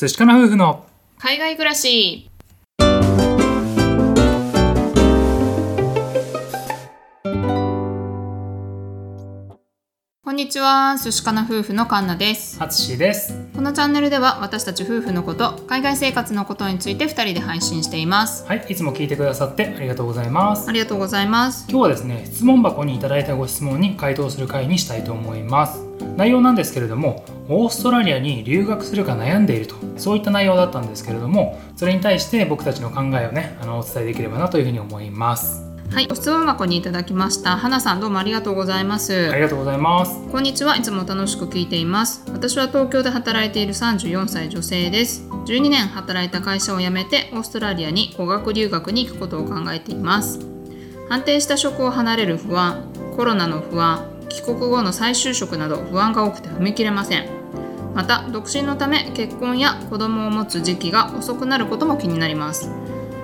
[0.00, 0.86] 寿司かな夫婦の
[1.18, 2.30] 海外暮らし。
[10.22, 10.96] こんにちは。
[11.02, 12.62] 寿司かな夫婦のカンナです。
[12.62, 13.34] あつしです。
[13.56, 18.46] このチャンネルでは私たち夫婦のこと海外生活のことについて2人で配信しています。
[18.46, 20.68] はいいつも聞いてくださってありがとうございます。
[20.68, 21.66] ありがとうございます。
[21.68, 25.87] 今日はですね質問箱にいただいたご質問に回答する回にしたいと思います
[26.18, 35.64] 内容なんですけれどもオーストラリアに留学するか悩んでいるとそういった内容だったんですけれどもそれに対して僕たちの考えをねあのお伝えできればなというふうに思います。
[35.92, 37.56] はいご質問箱にいただきました。
[37.56, 39.30] 花さんどうもありがとうございます。
[39.30, 40.28] ありがとうございます。
[40.30, 40.76] こんにちは。
[40.76, 42.24] いつも楽しく聞いています。
[42.32, 45.22] 私は東京で働いている34歳女性です。
[45.46, 50.40] 12年働いた会社を辞めてオーストラリアに語学留学に行くことを考えています。
[51.08, 52.82] 安定した職を離れる不安
[53.16, 57.28] コロナの不安帰国後の再就職など不安が多くて踏み切れません。
[57.94, 62.70] また独身のため結婚や子供を持つ時期が遅くなることも気になります。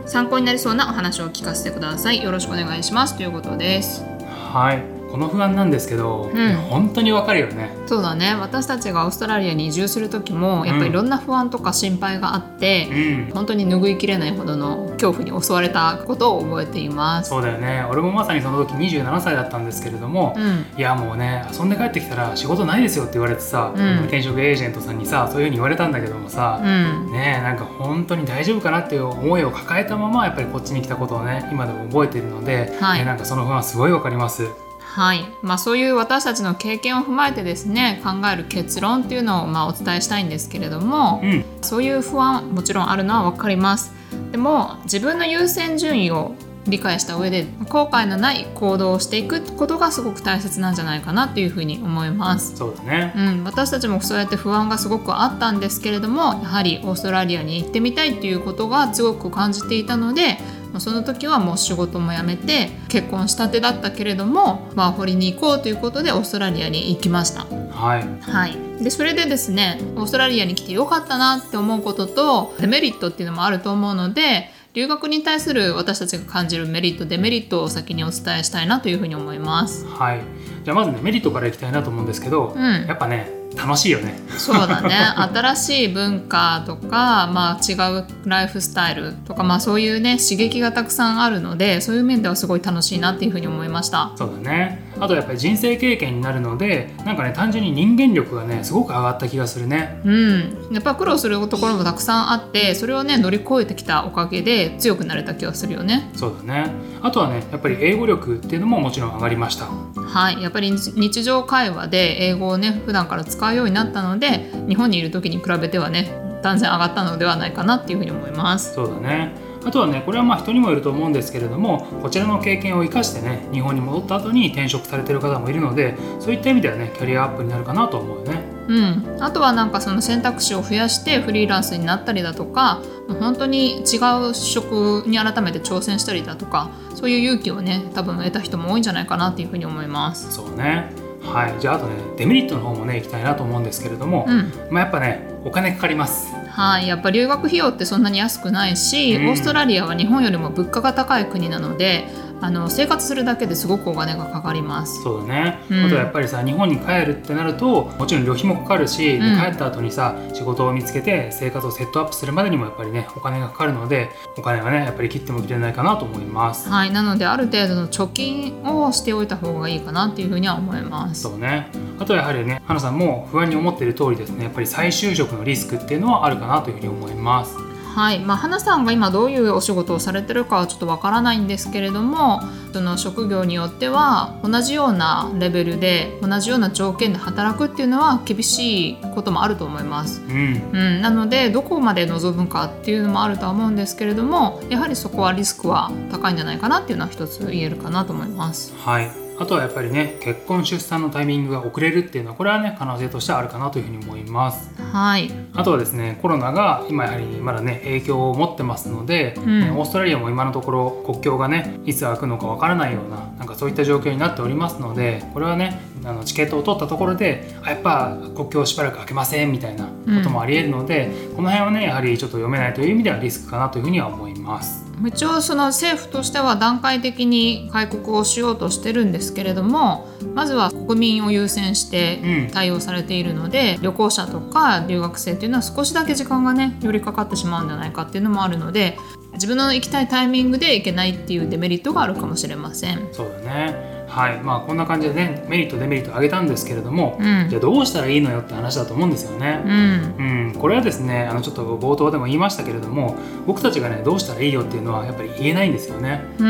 [0.06, 2.23] 参考になりそうなお話を聞かせてください。
[2.23, 3.16] よろしくお願いします。
[3.16, 4.04] ということです。
[4.52, 4.93] はい。
[5.15, 6.54] この不安なんですけど、うん。
[6.54, 7.70] 本当にわかるよね。
[7.87, 8.34] そうだね。
[8.34, 13.30] 私たちがオーストラリアに移住する時もやっぱりいろんな不安とか心配があって、うん。
[13.32, 17.30] 本当に拭いきれないほどの恐怖に襲われたことを覚えています。
[17.30, 17.87] そうだよね。
[17.88, 23.98] 俺もまさにその時27歳だったんですけれども、うん、いやもうね遊んで帰ってきたら仕事ないですよって言われてさ、うん。
[24.07, 32.98] 転職エージェントさんにさそういうふうに言われたんだけどもさ、うん、ねえなんか本当に大丈夫かなっていう思いを抱えたままやっぱりこっちに来たことをね今でも覚えているので、はい。
[32.98, 34.63] ねなんかその不安はすごいわかります。
[34.95, 43.92] はい、まあそういう私たちの経験を踏まえてですね考える結論っていうのをまあお伝えしたいんですけれども、うんそういう不安もちろんあるのは分かります。
[44.30, 46.34] でも自分の優先順位を
[46.68, 52.56] 理解した上で後悔のない行動をしていくことがすごく大切なんじゃないかなっていうふうに思います。
[52.56, 67.44] そうだね、うん、私たちもそうやって不安がすごくあったんですけれどもやはりオーストラリアに行ってみたいっていうことがすごく感じていたのでまあその時はもう仕事も辞めて結婚したてだったけれどもワーホリに行こうということでオーストラリアに行きました。
[67.44, 79.86] はいはい、でそれでですねオーストラリアに来てよかったなって思うこととデメリットっていうのもあると思うので留学に対する私たちが感じるメリットデメリットを先にお伝えしたいなというふうに思います。
[79.86, 80.20] はい
[80.64, 84.19] じゃあまずねメリットからいきたいなと思うんですけど、うんやっぱね楽しいよね。
[84.36, 84.94] そうだね
[85.32, 94.10] 新しい文化とか、まあ、違うライフスタイルとか、まあ、そういうね刺激がたくさんあるのでそういう面ではすごい楽しいなっていうふうに思いました。
[94.16, 100.00] そうだねあとやっぱり人生経験になるのでなんかね単純に人間力がねすごく上がった気がするね。
[100.05, 106.10] うん、やっぱ苦労するところもたくさんあってそれをね乗り越えてきたおかげで強くなれた気がするよね。
[106.15, 106.71] そうだね
[107.03, 109.66] あとはねやっぱり英語力っていうのももちろん上がりました。
[109.66, 118.75] はい、やっぱり日日常会話で英語をね普段から使うようになったので日本にいる時に比べてはね断然上がったのではないかなっていうふうに思います。
[118.75, 128.54] そうだねあとはねこれはまあ人にもよると思うんですけれどもこちらの経験を生かしてね日本に戻った後に転職されてる方もいるのでそういった意味ではねキャリアアップになるかなと思うよね。
[128.66, 132.80] うん、あとはなんかその選択肢を増やしてフリーランスになったりだとか
[133.20, 133.98] 本当に違
[134.30, 140.32] う職に改めて挑戦したりだとかそういう勇気をね多分得た人も多いんじゃないかなっていうふうに思います。
[140.32, 141.60] そうねはい。
[141.60, 144.52] じゃああとねデメリットの方もねいきたいなと思うんですけれども、うん。
[144.70, 146.34] まあやっぱねお金かかります。
[146.48, 149.28] はい、やっぱ留学費用ってそんなに安くないし、うん。
[149.28, 152.06] オーストラリアは日本よりも物価が高い国なので
[152.40, 155.02] あの生活するだけですごくお金がかかります。
[155.02, 166.68] そうだね、うんあとはやっぱりさ日本に帰るってなるともちろん旅費もかかるし、でうん帰った後にさ仕事を見つけて生活をセットアップするまでにもやっぱりねお金がかかるのでお金はねやっぱり切っても切れないかなと思います。
[166.68, 171.22] はい、なのである程度の貯金をしておいた方がいいかなっていうふうには思います。
[171.22, 171.68] そうね
[171.98, 177.63] あとはやはりね花さんも不安に思っている通りですねやっぱり再就職のリスクっていうのはあるかなというふうに思います。
[177.94, 182.41] はい、まあ、花さんが今どういうお仕事をされてるかはちょっとわからないんですけれども
[182.72, 190.22] その職業によっては同じようなレベルで同じような条件で働くっていうのは厳しいこともあると思います。
[190.22, 198.75] うんうん、なのでどこまで望むかっていうのもあるとは思うんですけれどもやはりそこはリスクは高いんじゃないかなっていうのは一つ言えるかなと思います。
[198.76, 204.70] はいあとはやっぱりね結婚出産のタイミングが遅れるっていうのはこれはね可能性としてはあるかなというふうに思います。
[204.92, 219.90] はい、あとはですねコロナが今やはりまだね影響を持ってますので、んねオーストラリアも今のところ国境がねいつ開くのかわからないようななんかそういった状況になっておりますのでこれはねあのチケットを取ったところであやっぱ国境しばらく開けませんみたいなこ
[220.22, 224.83] ともありえるので、この辺はねやはりちょっと読めないという意味ではリスクかなというふうには思います。
[225.06, 238.99] 一応その政府としては段階的に開国をしようとしてるんですけれどもまずは国民を優先して対応されているので、うん、旅行者とか留学生っていうのは少しだけ時間がね寄りかかってしまうんじゃないかっていうのもあるので
[239.34, 243.08] 自分の行きたいタイミングで行けないっていうデメリットがあるかもしれません。
[243.12, 243.94] そうだね。
[244.14, 244.40] はい。
[244.40, 249.62] まあ、こんな感じでねメリットデメリット挙げたんですけれども、うん、じゃあどうしたらいいのよって話だと思うんですよね。
[249.64, 253.16] うん、うん、これはですねあのちょっと冒頭でも言いましたけれども
[253.46, 256.25] 僕たちがねどうしたらいいよっていうのはやっぱり言えないんですよね。
[256.38, 256.46] うん、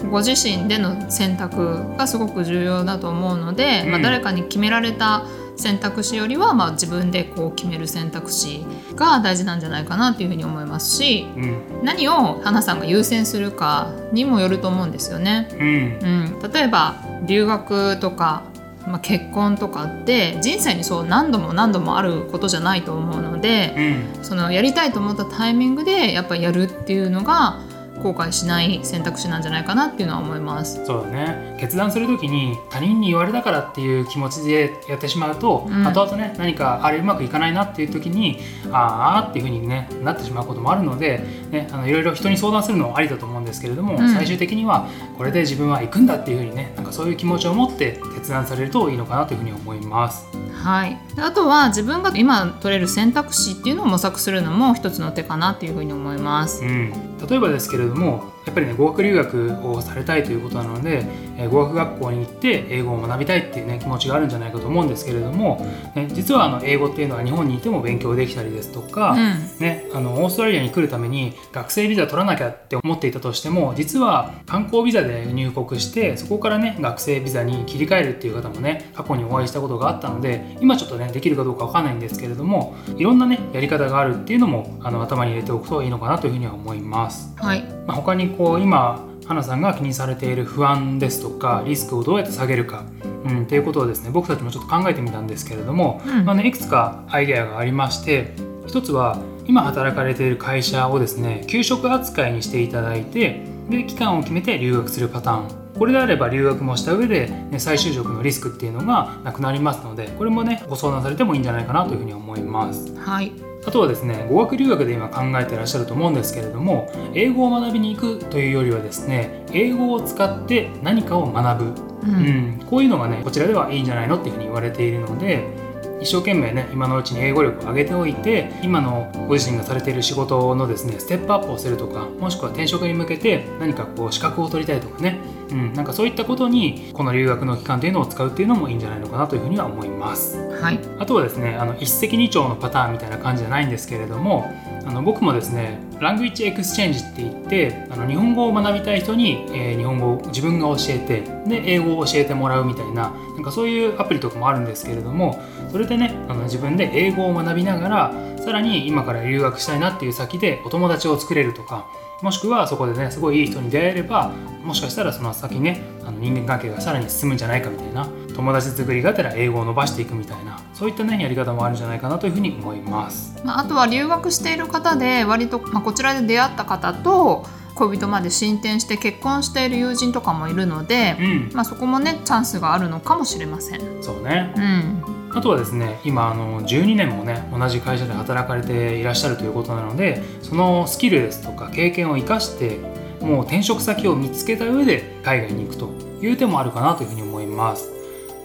[0.00, 5.24] うん、ご自身での選択がすごく重要だと思うので、まあ、誰かに決められた
[5.58, 8.64] 選択肢よりは、まあ、自分でこう決める選択肢
[8.94, 15.48] が大事なんじゃないかなというふうに思いますし、うん、何を花さんが優先するかにもよると思うんですよね。
[15.52, 16.94] うん、うん、例えば
[17.26, 18.44] 留学とか
[18.86, 23.74] まあ、結婚とかって人生にそう何度も何度もあることじゃないと思うので、
[24.16, 27.60] うん、そのやりたいと思ったタイミングでやっぱやるっていうのが
[28.02, 30.84] 後悔しない選択肢なんじゃないかなっていうのは思います。
[30.84, 31.56] そうだね。
[31.60, 38.38] 決断する時に他人に言われたからっていう気持ちでやってしまうと、うん、後々ね何かあれうまくいかないなっていう時に
[38.70, 50.26] ああっていうふうにねなってしまうこともあるので、ね、あのいろいろ人に相談するのはありだと思うんですけれども、うん、最終的にはこれで自分は行くんだっていうふうにねなんかそういう気持ちを持って決断されるといいのかなというふうに思います。
[50.52, 56.64] はい、あとは自分が今取れる選択肢っていうのを模索するのも一つの手かなっていうふうに思います。
[56.64, 56.92] うん、
[57.28, 61.04] 例えばですけれどもやっぱりね語学留学をされたいということなので、
[61.36, 87.34] えー、語学学校に行って英語を学びたいっていうね気持ちがあるんじゃないかと思うんですけれども、ね、実はあの英語っていうのは日本にいても勉強できたりですとか、うん、ね、あのオーストラリアに来るために学生ビザ取らなきゃって思っていたとしても実は観光ビザで入国してそこからね学生ビザに切り替えるっていう方もね過去にお会いしたことがあったので今ちょっとねできるかどうかわかんないんですけれどもいろんなねやり方があるっていうのもあの頭に入れておくといいのかなというふうには思います。
[87.36, 92.84] はいまあ、他にこう今花さんが気にされている不安ですとかリスクをどうやって下げるか、
[93.26, 98.32] うん、っていうことをですね僕たちもちょっと考えてみたんですけれども、うん、まあね、いくつかアイデアがありまして
[98.66, 99.18] 一つは
[99.48, 105.68] 今働かれている会社をですね給食扱いにしていただいてで期間を決めて留学するパターン。
[105.78, 112.94] これであれば留学もした上で、ね、再就職のリスクっていうのがなくなりますのでこれもねご相談されてもいいんじゃないかなというふうに思います。
[112.96, 113.32] はい。
[113.66, 122.18] あとはですね語学留学で今考えてらっしゃると思うんですけれども英語を学びに行くというよりはですね英語を使って何かを学ぶ、うん、う
[122.62, 125.67] ん、こういうのがねこちらではいいんじゃないのっていうふうに言われているので
[126.00, 135.18] 一生懸命ね今のうちに英語力を上げておいて今のご自身がされている仕事のですねステップアップをするとかもしくは転職に向けて何かこう資格を取りたいとかね、
[135.50, 140.38] うん、なんかそういったことにこの留学の期間というのを使うっていうのもいいんじゃないのかなというふうには思います。
[140.60, 144.50] はい、あとはですねあの一石二鳥のパターンみたいな感じじゃないんですけれども
[144.84, 155.40] あの僕もですねラングイッチエクスチェンジって言ってあの日本語を学びたい人に、えー、日本語を自分が教えてで英語を教えてもらうみたいななんかそういうアプリとかもあるんですけれども
[155.70, 161.86] それでねあの自分で英語を学びながらさらに今から留学したいなっていう先でお友達を作れるとか
[162.22, 164.32] もしくはそこでねすごいいい人に出会えれば
[164.64, 184.02] もしかしたらその先ねあの人間関係がさらに進むんじゃないかみたいな友達作りがてら英語を伸ばしていくみたいなそういったねやり方もあるんじゃないかなというふうに思います、まあ、あとは留学している方で割と、まあ、こちらで出会った方と恋人まで進展して結婚している友人とかもいるので、うん、まあ、そこもねチャンスがあるのかもしれません。
[184.02, 192.78] そうね、うんあとはですね今あの12年もね同じ会社で働かれていらっしゃるということなのでそのスキルですとか経験を生かして
[193.20, 195.90] もう転職先を見つけた上で海外に行くと
[196.20, 197.92] いう手もあるかなというふうに思います。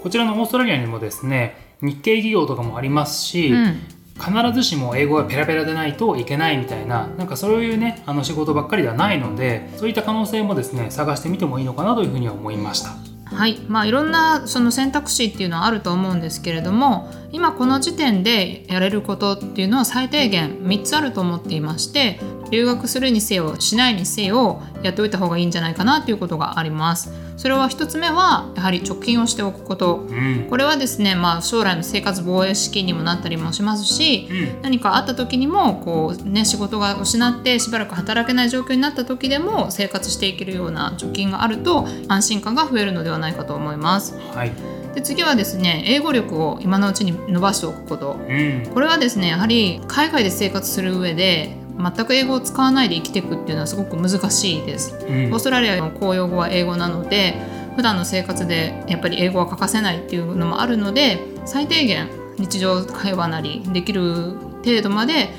[0.03, 3.79] こちらのオーストラリアにもですね日系企業とかもありますし、うん、
[4.19, 13.59] 必ずしも英語がペラペラでないといけないみたいななんかそういうねあの仕事ばっかりではないのでそういった可能性もですね探してみてもいいのかなというふうには思いましたはい。
[13.67, 22.19] まあ、いろんなその選択肢っていうのはあると思うんですけれども今この時点でやれることっていうのは最低限3つあると思っていまして
[22.53, 27.11] 留学するにせよしないにせよやっておいた方がいいんじゃないかなということがあります。
[27.35, 44.15] それは1つ目はやはり貯金をしておくこと、うん、これはですね、まあ、将来の生活防衛資金にもなったりもしますし、うん、何かあった時にもこう、ね、仕事が失ってしばらく働けない状況になった時でも生活していけるような貯金があると安心感が増えるのではないかと思います。
[44.35, 44.51] はい。
[44.93, 57.35] で次はですね英語力を今のうちに伸ばしておくこと、うん、これはですねやはり海外で生活する上で全く英語を使わないで生きていくっていうのはすごく難しいです、うん、オーストラリアの公用語は英語なので
[57.75, 65.29] 普段の生活でやっぱり英語は欠かせないっていうのもあるので最低限日常会話なりできる程度まで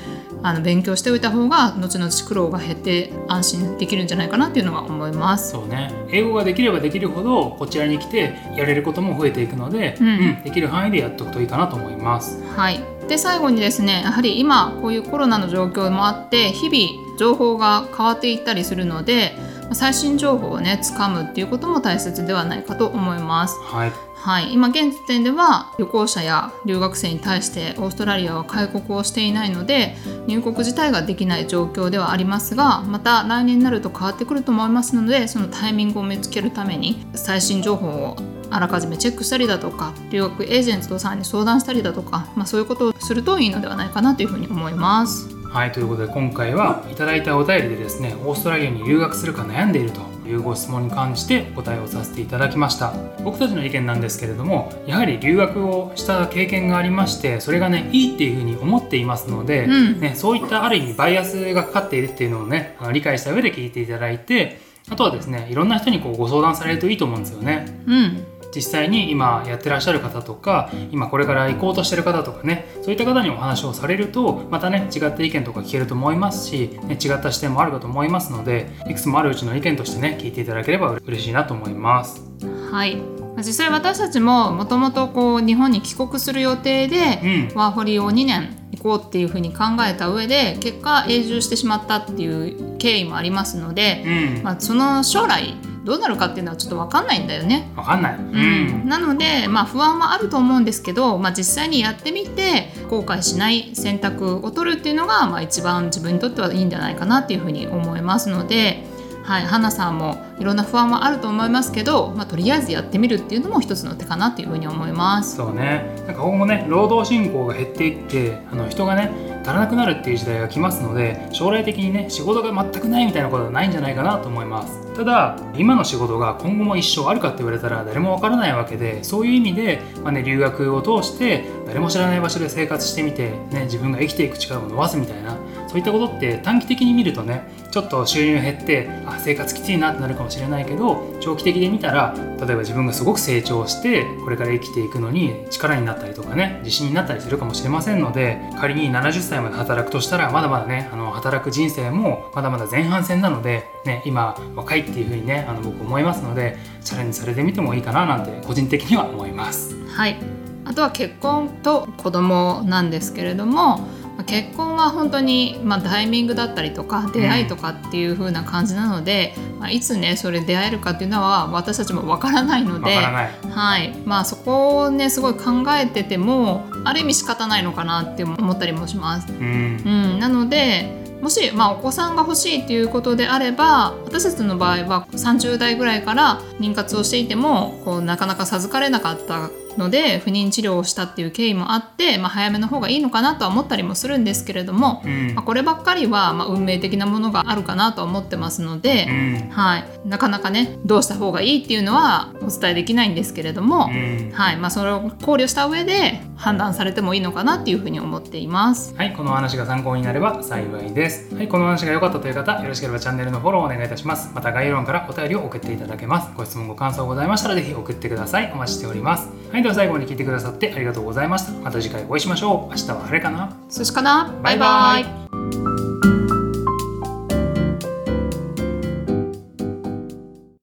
[0.45, 5.51] あの勉強しておいた方が後々苦労が減って安心できるんじゃないかなっていうのは思います。
[5.51, 5.91] そうね。
[6.11, 10.43] 英語ができればできるほどこちらに来てやれることも増えていくので、うん。
[10.43, 12.43] できる範囲でやっておくといいかなと思います。
[12.55, 19.33] はい、で最後にですねやはり今こういうコロナの状況もあって日々情報が変わっていったりするので
[19.73, 23.55] 最新情報をねつかむっていうことも大切ではないかと思います。
[23.63, 23.91] はい
[24.25, 29.95] はい、今現時点では旅行者や留学生に対してオーストラリアは開国をしていないので
[30.25, 38.17] 入国自体ができない状況ではありますがまた来年になると変わってくると思いますのでそのタイミングを見つけるために最新情報を
[38.55, 45.27] あらかじめチェックしたりだとか留学エージェントさんに相談したりだとか、まあ、そういうことをするといいのではないかなというふうに思います。
[45.45, 52.93] はいということで今回はいただいたお便りでですねオーストラリアに留学するか悩んでいるというご質問に関してお答えをさせていただきました
[53.23, 64.59] 僕たちの意見なんですけれどもやはり留学をした経験がありましてそれがねいいっていうふうに思っていますので、うんね、そういったある意味バイアスがかかっているっていうのをね理解した上で聞いていただいて
[64.89, 67.65] あとはですねいろんな人にこうご相談されるといいと思うんですよね。
[67.87, 82.23] うん実際に今やってらっしゃる方とか今これから行こうとしてる方とかねそういった方にお話をされるとまたね違った意見とか聞けると思いますし、ね、違った視点もあるかと思いますのでいくつもあるうちの意見としてね聞いていただければ嬉しいなと思います。
[82.71, 82.95] はい。
[82.95, 87.19] まあ実際私たちももともとこう日本に帰国する予定で、
[87.51, 87.55] うん。
[87.55, 95.55] ワーホリを2年行こうっていうふうに考えた上で結果永住してしまったっていう経緯もありますので、うん、まあ、その将来
[95.85, 97.71] どうなるかっていうのはちょっと分かんないんだよね。
[97.75, 98.15] わかんない。
[98.15, 108.83] ううんなので、まあ、不安はあると思うんですけど、まあ、実際にやってみて後悔しない選択を取るっていうのが、まあ、一番自分にとってはいいんじゃないかなっていうふうに思いますので、
[109.23, 115.37] はい、花さんもいろんな不安はあると思いますけど、まあ、とりあえずやってみるっていうのも一つの手かなっていうふうに思います。
[115.37, 119.11] そうねなんか今後ね労働人口が減っていってあの人がね
[119.45, 124.83] 足らなくなるっていう時代が来ますので将来的にね仕事が全くないみたいなことはないんじゃないかなと思います。
[124.95, 135.37] ただ今の仕事が今後も一生あるかって言われたら誰もわからないわけでそういう意味で、まあね、留学を通して誰も知らない場所で生活してみて、ね、自分が生きていく力を伸ばすみたいな
[135.75, 159.75] そういったことって短期的に見るとねちょっと収入減ってあ生活きついなってなるかもしれないけど長期的で見たら例えば自分がすごく成長してこれから生きていくのに力になったりとかね自信になったりするかもしれませんので仮に70歳まで働くとしたらまだまだねあの働く人生もまだまだ前半戦なので、ね、今若いっていうふうにねあの僕思いますのでチャレンジされてみてもいいかななんて個人的には思います。
[159.87, 160.15] はい、
[160.63, 163.85] あとは結婚と子供なんですけれども
[164.23, 173.31] 結婚は本当に、まあ、タイミングだったりとか出会いとかっていう風な感じなので、まあ、いつねそれ出会えるかっていうのは私たちもわからないのわでからない。
[173.49, 173.95] はい。
[174.05, 179.27] まあ、そこをねすごい考えててもある意味仕方ないのかなって思ったりもします。
[179.31, 179.81] うん。
[179.85, 208.93] うん、なのでもし、まあ、お子さんが欲しいっていうことであれば私たちの場合は30代ぐらいから妊活をしていてもこうなかなか授かれなかったので不妊治療をしたっていう経緯もあって、まあ、早めの方がいいのかなとは思ったりもするんですけれども、うんまあ、こればっかりは、まあ、運命的なものがあるかなとは思ってますので、うんはい、なかなかねどうした方がいいっていうのはお伝えできないんですけれども、うんはいまあ、それを考慮した上で判断されてもいいのかなっていうふうに思っています。
[208.95, 211.33] はい、このお話が参考になれば幸いです。
[211.33, 214.31] はい、このお話が良かったという方、よろしければチャンネルのフォローをお願いいたします。
[214.33, 216.31] また概要欄からお便りを送っていただけます。
[216.35, 218.51] ご質問、ご感想ございましたらぜひ送ってください。
[218.53, 219.29] お待ちしております。
[219.51, 221.51] はい、では最後まで聞いてくださってありがとうございました。
[221.59, 222.69] また次回お会いしましょう。
[222.69, 225.24] 明日は晴れかなそしかなバイバイバイバイ